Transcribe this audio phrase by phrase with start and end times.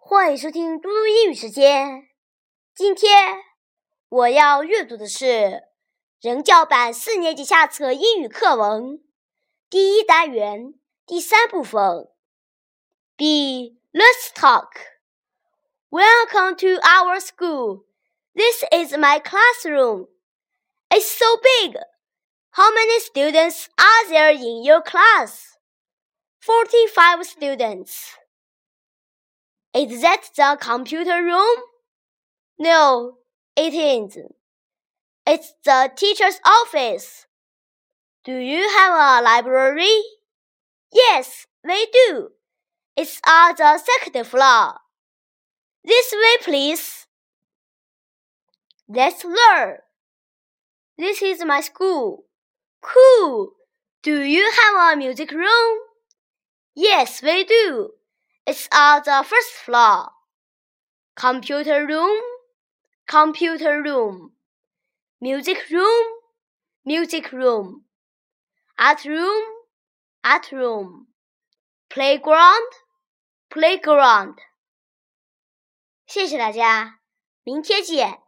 [0.00, 2.08] 欢迎收听嘟嘟英语时间。
[2.74, 3.42] 今天
[4.08, 5.64] 我要阅读的是
[6.20, 9.04] 人教版四年级下册英语课文
[9.68, 10.72] 第一单元
[11.04, 12.08] 第三部分。
[13.16, 13.78] B.
[13.92, 14.70] Let's talk.
[15.90, 17.84] Welcome to our school.
[18.34, 20.06] This is my classroom.
[20.88, 21.76] It's so big.
[22.52, 25.58] How many students are there in your class?
[26.40, 28.14] Forty-five students.
[29.74, 31.56] Is that the computer room?
[32.58, 33.18] No,
[33.56, 34.34] it isn't.
[35.26, 37.26] It's the teacher's office.
[38.24, 40.02] Do you have a library?
[40.92, 42.30] Yes, we do.
[42.96, 44.74] It's on the second floor.
[45.84, 47.06] This way, please.
[48.88, 49.76] Let's learn.
[50.96, 52.24] This is my school.
[52.82, 53.52] Cool.
[54.02, 55.78] Do you have a music room?
[56.74, 57.90] Yes, we do.
[58.47, 60.09] It's on the first floor.
[61.15, 62.21] Computer room,
[63.07, 64.31] computer room.
[65.21, 66.05] Music room,
[66.85, 67.85] music room.
[68.77, 69.43] Art room,
[70.23, 71.07] art room.
[71.89, 72.71] Playground,
[73.49, 74.35] playground.
[76.05, 76.99] 谢谢大家，
[77.43, 78.19] 明天见。